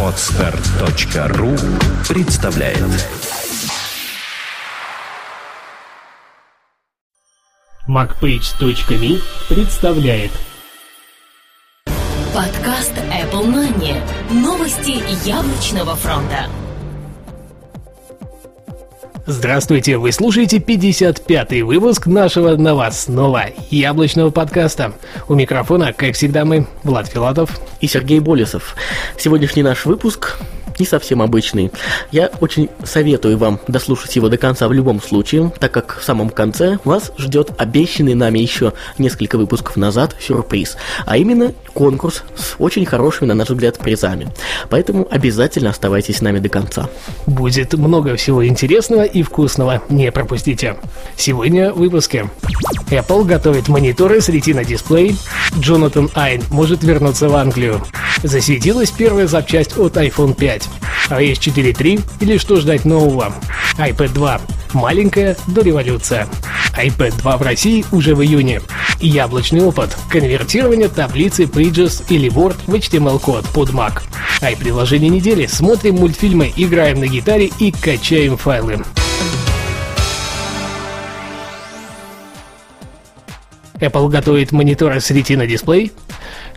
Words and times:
Отстар.ру 0.00 1.56
представляет 2.08 2.78
MacPage.me 7.88 9.20
представляет 9.48 10.30
Подкаст 12.32 12.92
Apple 12.92 13.46
Money. 13.46 14.00
Новости 14.30 15.02
яблочного 15.28 15.96
фронта. 15.96 16.48
Здравствуйте, 19.26 19.96
вы 19.96 20.12
слушаете 20.12 20.58
55-й 20.58 21.62
выпуск 21.62 22.06
нашего 22.06 22.56
новостного 22.56 23.46
яблочного 23.70 24.28
подкаста. 24.28 24.92
У 25.28 25.34
микрофона, 25.34 25.94
как 25.94 26.14
всегда, 26.14 26.44
мы, 26.44 26.66
Влад 26.82 27.08
Филатов. 27.08 27.58
и 27.80 27.86
Сергей 27.86 28.20
Болесов. 28.20 28.76
Сегодняшний 29.16 29.62
наш 29.62 29.86
выпуск 29.86 30.38
не 30.78 30.86
совсем 30.86 31.22
обычный. 31.22 31.70
Я 32.10 32.30
очень 32.40 32.68
советую 32.84 33.38
вам 33.38 33.60
дослушать 33.68 34.16
его 34.16 34.28
до 34.28 34.36
конца 34.36 34.68
в 34.68 34.72
любом 34.72 35.00
случае, 35.00 35.52
так 35.58 35.72
как 35.72 35.98
в 36.00 36.04
самом 36.04 36.30
конце 36.30 36.78
вас 36.84 37.12
ждет 37.18 37.52
обещанный 37.58 38.14
нами 38.14 38.38
еще 38.38 38.72
несколько 38.98 39.38
выпусков 39.38 39.76
назад 39.76 40.16
сюрприз, 40.20 40.76
а 41.06 41.16
именно 41.16 41.52
конкурс 41.72 42.22
с 42.36 42.54
очень 42.58 42.86
хорошими, 42.86 43.28
на 43.28 43.34
наш 43.34 43.50
взгляд, 43.50 43.78
призами. 43.78 44.28
Поэтому 44.70 45.06
обязательно 45.10 45.70
оставайтесь 45.70 46.18
с 46.18 46.22
нами 46.22 46.38
до 46.38 46.48
конца. 46.48 46.88
Будет 47.26 47.74
много 47.74 48.16
всего 48.16 48.46
интересного 48.46 49.04
и 49.04 49.22
вкусного, 49.22 49.82
не 49.88 50.10
пропустите. 50.12 50.76
Сегодня 51.16 51.72
в 51.72 51.78
выпуске. 51.78 52.30
Apple 52.90 53.24
готовит 53.24 53.68
мониторы 53.68 54.20
с 54.20 54.28
Retina 54.28 54.64
дисплей. 54.64 55.16
Джонатан 55.58 56.10
Айн 56.14 56.42
может 56.50 56.82
вернуться 56.82 57.28
в 57.28 57.34
Англию. 57.34 57.82
Засветилась 58.24 58.90
первая 58.90 59.26
запчасть 59.26 59.76
от 59.76 59.98
iPhone 59.98 60.34
5. 60.34 60.68
iOS 61.10 61.34
4.3 61.34 62.02
или 62.20 62.38
что 62.38 62.56
ждать 62.56 62.86
нового? 62.86 63.34
iPad 63.76 64.14
2. 64.14 64.40
Маленькая 64.72 65.36
дореволюция. 65.46 66.26
iPad 66.74 67.18
2 67.18 67.36
в 67.36 67.42
России 67.42 67.84
уже 67.92 68.14
в 68.14 68.22
июне. 68.22 68.62
Яблочный 68.98 69.60
опыт. 69.60 69.94
Конвертирование 70.08 70.88
таблицы 70.88 71.42
Pages 71.42 72.02
или 72.08 72.30
Word 72.30 72.56
в 72.66 72.74
HTML-код 72.74 73.46
под 73.50 73.68
Mac. 73.70 74.00
Ай-приложение 74.40 75.10
недели. 75.10 75.44
Смотрим 75.44 75.96
мультфильмы, 75.96 76.50
играем 76.56 77.00
на 77.00 77.06
гитаре 77.06 77.50
и 77.58 77.72
качаем 77.72 78.38
файлы. 78.38 78.82
Apple 83.80 84.08
готовит 84.08 84.50
мониторы 84.52 84.98
с 85.00 85.10
Retina 85.10 85.46
дисплей. 85.46 85.92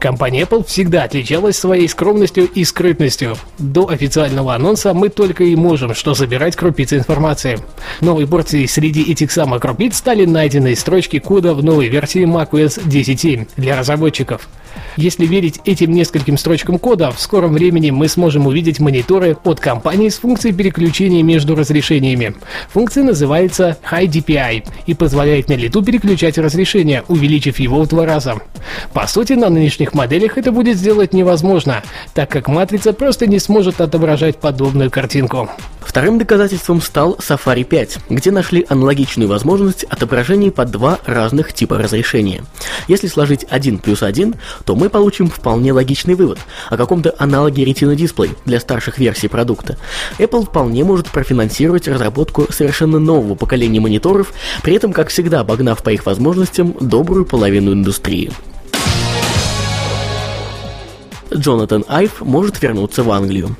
Компания 0.00 0.44
Apple 0.44 0.66
всегда 0.66 1.02
отличалась 1.02 1.58
своей 1.58 1.86
скромностью 1.86 2.48
и 2.48 2.64
скрытностью. 2.64 3.36
До 3.58 3.86
официального 3.86 4.54
анонса 4.54 4.94
мы 4.94 5.10
только 5.10 5.44
и 5.44 5.54
можем 5.54 5.94
что 5.94 6.14
собирать 6.14 6.56
крупицы 6.56 6.96
информации. 6.96 7.58
Новой 8.00 8.26
порцией 8.26 8.66
среди 8.66 9.02
этих 9.02 9.30
самых 9.30 9.60
крупиц 9.60 9.98
стали 9.98 10.24
найденные 10.24 10.74
строчки 10.74 11.18
кода 11.18 11.52
в 11.52 11.62
новой 11.62 11.88
версии 11.88 12.24
macOS 12.24 12.82
10.7 12.82 13.46
для 13.58 13.76
разработчиков. 13.78 14.48
Если 14.96 15.26
верить 15.26 15.60
этим 15.64 15.92
нескольким 15.92 16.36
строчкам 16.36 16.78
кода, 16.78 17.10
в 17.10 17.20
скором 17.20 17.52
времени 17.52 17.90
мы 17.90 18.08
сможем 18.08 18.46
увидеть 18.46 18.80
мониторы 18.80 19.36
от 19.44 19.60
компании 19.60 20.08
с 20.08 20.18
функцией 20.18 20.54
переключения 20.54 21.22
между 21.22 21.54
разрешениями. 21.54 22.34
Функция 22.70 23.04
называется 23.04 23.78
High 23.90 24.06
DPI 24.06 24.64
и 24.86 24.94
позволяет 24.94 25.48
на 25.48 25.54
лету 25.54 25.82
переключать 25.82 26.38
разрешение, 26.38 27.04
увеличив 27.08 27.60
его 27.60 27.82
в 27.82 27.88
два 27.88 28.04
раза. 28.04 28.40
По 28.92 29.06
сути, 29.06 29.34
на 29.34 29.48
нынешних 29.48 29.89
моделях 29.94 30.38
это 30.38 30.52
будет 30.52 30.76
сделать 30.76 31.12
невозможно, 31.12 31.82
так 32.14 32.30
как 32.30 32.48
матрица 32.48 32.92
просто 32.92 33.26
не 33.26 33.38
сможет 33.38 33.80
отображать 33.80 34.38
подобную 34.38 34.90
картинку. 34.90 35.48
Вторым 35.80 36.18
доказательством 36.18 36.80
стал 36.80 37.16
Safari 37.16 37.64
5, 37.64 37.98
где 38.10 38.30
нашли 38.30 38.64
аналогичную 38.68 39.28
возможность 39.28 39.84
отображений 39.84 40.52
под 40.52 40.70
два 40.70 41.00
разных 41.04 41.52
типа 41.52 41.78
разрешения. 41.78 42.44
Если 42.86 43.08
сложить 43.08 43.44
1 43.50 43.78
плюс 43.78 44.02
1, 44.02 44.36
то 44.64 44.76
мы 44.76 44.88
получим 44.88 45.28
вполне 45.28 45.72
логичный 45.72 46.14
вывод 46.14 46.38
о 46.68 46.76
каком-то 46.76 47.14
аналоге 47.18 47.64
Retina 47.64 47.96
Display 47.96 48.36
для 48.44 48.60
старших 48.60 48.98
версий 48.98 49.26
продукта. 49.26 49.78
Apple 50.18 50.44
вполне 50.44 50.84
может 50.84 51.08
профинансировать 51.08 51.88
разработку 51.88 52.46
совершенно 52.52 53.00
нового 53.00 53.34
поколения 53.34 53.80
мониторов, 53.80 54.32
при 54.62 54.74
этом, 54.74 54.92
как 54.92 55.08
всегда, 55.08 55.40
обогнав 55.40 55.82
по 55.82 55.90
их 55.90 56.06
возможностям 56.06 56.76
добрую 56.80 57.24
половину 57.24 57.72
индустрии. 57.72 58.30
Джонатан 61.32 61.84
Айв 61.88 62.20
может 62.20 62.60
вернуться 62.62 63.02
в 63.02 63.10
Англию. 63.10 63.56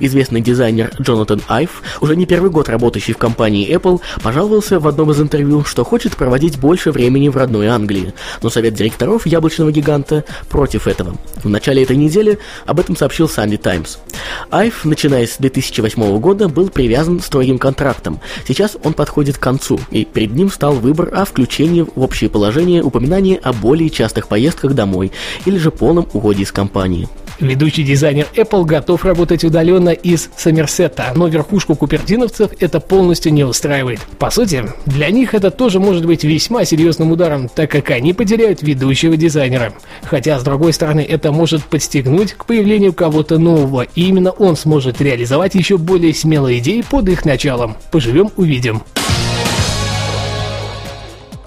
Известный 0.00 0.40
дизайнер 0.40 0.92
Джонатан 1.00 1.42
Айв, 1.48 1.82
уже 2.00 2.14
не 2.14 2.26
первый 2.26 2.50
год 2.50 2.68
работающий 2.68 3.14
в 3.14 3.18
компании 3.18 3.68
Apple, 3.74 4.00
пожаловался 4.22 4.78
в 4.78 4.86
одном 4.86 5.10
из 5.10 5.20
интервью, 5.20 5.64
что 5.64 5.84
хочет 5.84 6.16
проводить 6.16 6.58
больше 6.58 6.92
времени 6.92 7.28
в 7.28 7.36
родной 7.36 7.66
Англии, 7.68 8.14
но 8.42 8.50
совет 8.50 8.74
директоров 8.74 9.26
яблочного 9.26 9.72
гиганта 9.72 10.24
против 10.48 10.86
этого. 10.86 11.16
В 11.42 11.48
начале 11.48 11.82
этой 11.82 11.96
недели 11.96 12.38
об 12.66 12.78
этом 12.78 12.96
сообщил 12.96 13.26
Sunday 13.26 13.58
Times. 13.58 13.98
Айв, 14.50 14.84
начиная 14.84 15.26
с 15.26 15.38
2008 15.38 16.18
года, 16.18 16.48
был 16.48 16.68
привязан 16.68 17.20
строгим 17.20 17.58
контрактом. 17.58 18.20
Сейчас 18.46 18.76
он 18.84 18.92
подходит 18.92 19.38
к 19.38 19.42
концу, 19.42 19.80
и 19.90 20.04
перед 20.04 20.32
ним 20.32 20.50
стал 20.50 20.74
выбор 20.74 21.10
о 21.12 21.24
включении 21.24 21.82
в 21.82 22.00
общее 22.00 22.30
положение 22.30 22.82
упоминания 22.82 23.36
о 23.42 23.52
более 23.52 23.90
частых 23.90 24.28
поездках 24.28 24.74
домой 24.74 25.12
или 25.44 25.58
же 25.58 25.70
полном 25.70 26.06
уходе 26.12 26.42
из 26.42 26.52
компании. 26.52 27.08
Ведущий 27.40 27.84
дизайнер 27.84 28.26
Apple 28.34 28.64
готов 28.64 29.04
работать 29.04 29.44
удаленно 29.44 29.90
из 29.90 30.28
Сомерсета, 30.36 31.12
но 31.14 31.28
верхушку 31.28 31.76
купертиновцев 31.76 32.50
это 32.58 32.80
полностью 32.80 33.32
не 33.32 33.44
устраивает. 33.44 34.00
По 34.18 34.30
сути, 34.30 34.64
для 34.86 35.08
них 35.10 35.34
это 35.34 35.52
тоже 35.52 35.78
может 35.78 36.04
быть 36.04 36.24
весьма 36.24 36.64
серьезным 36.64 37.12
ударом, 37.12 37.48
так 37.48 37.70
как 37.70 37.90
они 37.90 38.12
потеряют 38.12 38.62
ведущего 38.62 39.16
дизайнера. 39.16 39.72
Хотя, 40.02 40.40
с 40.40 40.42
другой 40.42 40.72
стороны, 40.72 41.06
это 41.08 41.30
может 41.30 41.62
подстегнуть 41.62 42.32
к 42.32 42.44
появлению 42.44 42.92
кого-то 42.92 43.38
нового, 43.38 43.82
и 43.82 44.02
именно 44.02 44.32
он 44.32 44.56
сможет 44.56 45.00
реализовать 45.00 45.54
еще 45.54 45.78
более 45.78 46.14
смелые 46.14 46.58
идеи 46.58 46.82
под 46.82 47.08
их 47.08 47.24
началом. 47.24 47.76
Поживем, 47.92 48.30
увидим. 48.36 48.82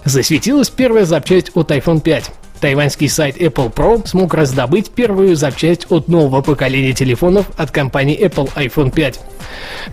Засветилась 0.05 0.69
первая 0.69 1.03
запчасть 1.03 1.51
от 1.53 1.69
iPhone 1.71 1.99
5. 1.99 2.31
Тайваньский 2.61 3.09
сайт 3.09 3.37
Apple 3.37 3.73
Pro 3.73 4.07
смог 4.07 4.35
раздобыть 4.35 4.91
первую 4.91 5.35
запчасть 5.35 5.87
от 5.89 6.07
нового 6.07 6.43
поколения 6.43 6.93
телефонов 6.93 7.47
от 7.57 7.71
компании 7.71 8.17
Apple 8.23 8.51
iPhone 8.55 8.91
5. 8.91 9.19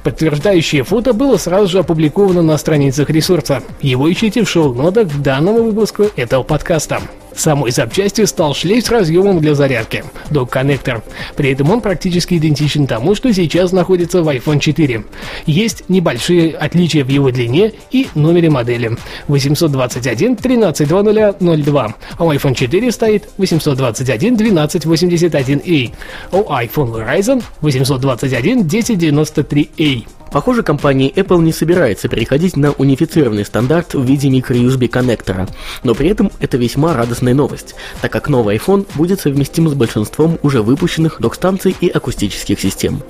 Подтверждающее 0.05 0.85
фото 0.85 1.15
было 1.15 1.39
сразу 1.39 1.69
же 1.69 1.79
опубликовано 1.79 2.43
на 2.43 2.59
страницах 2.59 3.09
ресурса. 3.09 3.63
Его 3.81 4.13
ищите 4.13 4.45
в 4.45 4.51
шоу-нотах 4.51 5.09
к 5.09 5.17
данному 5.23 5.63
выпуску 5.63 6.05
этого 6.15 6.43
подкаста. 6.43 7.01
Самой 7.39 7.71
запчастью 7.71 8.27
стал 8.27 8.53
шлейф 8.53 8.85
с 8.85 8.91
разъемом 8.91 9.39
для 9.41 9.55
зарядки– 9.55 10.03
док-коннектор. 10.31 11.05
При 11.37 11.53
этом 11.53 11.71
он 11.71 11.81
практически 11.81 12.35
идентичен 12.35 12.89
тому, 12.89 13.15
что 13.15 13.33
сейчас 13.33 13.71
находится 13.71 14.25
в 14.25 14.29
iPhone 14.29 14.59
4. 14.59 15.05
Есть 15.47 15.85
небольшие 15.89 16.57
отличия 16.57 17.05
в 17.05 17.09
его 17.09 17.31
длине 17.31 17.75
и 17.93 18.09
номере 18.17 18.51
модели. 18.51 18.97
821 19.29 20.35
132002, 20.35 21.95
а 22.19 22.25
у 22.25 22.33
iPhone 22.33 22.57
4 22.57 22.91
стоит 22.91 23.29
821 23.39 24.35
1281A, 24.35 25.93
а 26.33 26.37
у 26.39 26.43
iPhone 26.43 26.93
Verizon 26.93 27.45
821 27.61 28.63
1093A. 28.63 30.07
Похоже, 30.31 30.63
компания 30.63 31.11
Apple 31.11 31.43
не 31.43 31.53
собирается 31.53 32.09
переходить 32.09 32.57
на 32.57 32.73
унифицированный 32.73 33.45
стандарт 33.45 33.95
в 33.95 34.05
виде 34.05 34.29
microUSB 34.29 34.89
коннектора, 34.89 35.49
но 35.83 35.95
при 35.95 36.09
этом 36.09 36.31
это 36.41 36.57
весьма 36.57 36.95
радостная 36.95 37.35
новость, 37.35 37.75
так 38.01 38.13
как 38.13 38.29
новый 38.29 38.57
iPhone 38.57 38.87
будет 38.95 39.21
совместим 39.21 39.69
с 39.69 39.75
большинством 39.75 40.39
уже 40.43 40.63
выпущенных 40.63 41.21
док-станций 41.21 41.75
и 41.81 41.89
акустических 41.89 42.61
систем 42.61 43.03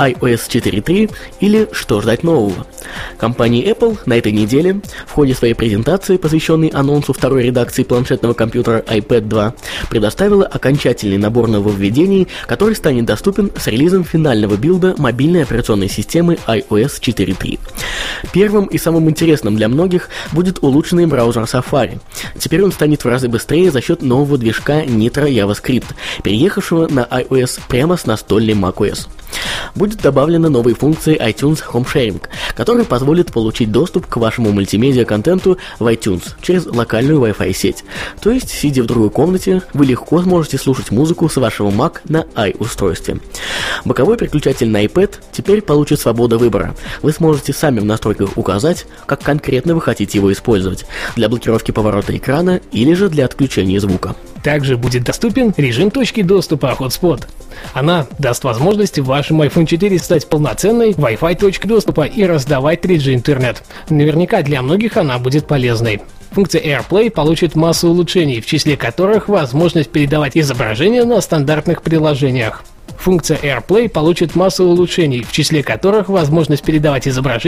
iOS 0.00 0.48
4.3 0.48 1.10
или 1.40 1.68
что 1.72 2.00
ждать 2.00 2.22
нового. 2.22 2.66
Компания 3.18 3.64
Apple 3.70 3.98
на 4.06 4.14
этой 4.14 4.32
неделе 4.32 4.80
в 5.06 5.12
ходе 5.12 5.34
своей 5.34 5.54
презентации, 5.54 6.16
посвященной 6.16 6.68
анонсу 6.68 7.12
второй 7.12 7.44
редакции 7.44 7.82
планшетного 7.82 8.32
компьютера 8.32 8.80
iPad 8.86 9.20
2, 9.22 9.54
предоставила 9.90 10.46
окончательный 10.46 11.18
набор 11.18 11.48
нововведений, 11.48 12.28
который 12.46 12.74
станет 12.74 13.04
доступен 13.04 13.50
с 13.56 13.66
релизом 13.66 14.04
финального 14.04 14.56
билда 14.56 14.94
мобильной 14.96 15.42
операционной 15.42 15.88
системы 15.88 16.38
iOS 16.46 17.00
4.3. 17.00 17.58
Первым 18.32 18.66
и 18.66 18.78
самым 18.78 19.10
интересным 19.10 19.56
для 19.56 19.68
многих 19.68 20.08
будет 20.32 20.62
улучшенный 20.62 21.06
браузер 21.06 21.42
Safari. 21.42 22.00
Теперь 22.38 22.62
он 22.62 22.72
станет 22.72 23.04
в 23.04 23.08
разы 23.08 23.28
быстрее 23.28 23.70
за 23.70 23.80
счет 23.82 24.02
нового 24.02 24.38
движка 24.38 24.82
Nitro 24.84 25.28
JavaScript, 25.28 25.94
переехавшего 26.22 26.88
на 26.88 27.00
iOS 27.00 27.60
прямо 27.68 27.96
с 27.96 28.06
настольной 28.06 28.54
macOS. 28.54 29.08
Будет 29.74 30.00
добавлена 30.00 30.48
новые 30.48 30.74
функции 30.74 31.20
iTunes 31.20 31.62
Home 31.72 31.86
Sharing, 31.86 32.20
который 32.54 32.84
позволит 32.84 33.32
получить 33.32 33.70
доступ 33.70 34.06
к 34.06 34.16
вашему 34.16 34.52
мультимедиа-контенту 34.52 35.58
в 35.78 35.86
iTunes 35.86 36.22
через 36.42 36.66
локальную 36.66 37.20
Wi-Fi 37.20 37.52
сеть. 37.52 37.84
То 38.20 38.30
есть, 38.30 38.50
сидя 38.50 38.82
в 38.82 38.86
другой 38.86 39.10
комнате, 39.10 39.62
вы 39.74 39.86
легко 39.86 40.22
сможете 40.22 40.58
слушать 40.58 40.90
музыку 40.90 41.28
с 41.28 41.36
вашего 41.36 41.70
Mac 41.70 41.98
на 42.08 42.26
i-устройстве. 42.34 43.20
Боковой 43.84 44.16
переключатель 44.16 44.68
на 44.68 44.84
iPad 44.84 45.14
теперь 45.32 45.62
получит 45.62 46.00
свободу 46.00 46.38
выбора. 46.38 46.74
Вы 47.02 47.12
сможете 47.12 47.52
сами 47.52 47.80
в 47.80 47.84
настройках 47.84 48.36
указать, 48.36 48.86
как 49.06 49.22
конкретно 49.22 49.74
вы 49.74 49.80
хотите 49.80 50.18
его 50.18 50.32
использовать– 50.32 50.86
для 51.16 51.28
блокировки 51.28 51.70
поворота 51.70 52.16
экрана 52.16 52.60
или 52.72 52.94
же 52.94 53.08
для 53.08 53.24
отключения 53.24 53.80
звука. 53.80 54.14
Также 54.42 54.76
будет 54.76 55.04
доступен 55.04 55.52
режим 55.56 55.90
точки 55.90 56.22
доступа 56.22 56.76
Hotspot. 56.78 57.26
Она 57.74 58.06
даст 58.18 58.44
возможность 58.44 58.98
вашему 58.98 59.44
iPhone 59.44 59.66
4 59.66 59.98
стать 59.98 60.28
полноценной 60.28 60.92
Wi-Fi 60.92 61.36
точкой 61.36 61.68
доступа 61.68 62.02
и 62.02 62.24
раздавать 62.24 62.84
3G 62.84 63.14
интернет. 63.14 63.62
Наверняка 63.90 64.42
для 64.42 64.62
многих 64.62 64.96
она 64.96 65.18
будет 65.18 65.46
полезной. 65.46 66.00
Функция 66.30 66.62
AirPlay 66.62 67.10
получит 67.10 67.56
массу 67.56 67.88
улучшений, 67.88 68.40
в 68.40 68.46
числе 68.46 68.76
которых 68.76 69.28
возможность 69.28 69.90
передавать 69.90 70.36
изображения 70.36 71.04
на 71.04 71.20
стандартных 71.20 71.82
приложениях. 71.82 72.62
Функция 72.98 73.38
AirPlay 73.38 73.88
получит 73.88 74.34
массу 74.34 74.64
улучшений, 74.64 75.22
в 75.22 75.32
числе 75.32 75.62
которых 75.62 76.08
возможность 76.08 76.62
передавать 76.62 77.08
изображения 77.08 77.38